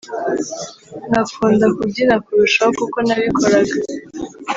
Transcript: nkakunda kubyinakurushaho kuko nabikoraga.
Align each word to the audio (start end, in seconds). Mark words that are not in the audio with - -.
nkakunda 1.09 1.65
kubyinakurushaho 1.75 2.71
kuko 2.79 2.97
nabikoraga. 3.05 3.75